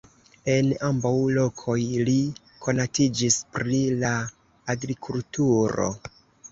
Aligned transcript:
En 0.53 0.69
ambaŭ 0.87 1.11
lokoj 1.35 1.75
li 2.09 2.17
konatiĝis 2.65 3.41
pri 3.59 3.83
la 4.03 4.19
agrikulturo. 4.77 5.97